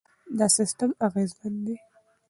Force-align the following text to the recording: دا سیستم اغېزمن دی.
دا 0.37 0.45
سیستم 0.57 0.89
اغېزمن 1.07 1.53
دی. 1.65 1.75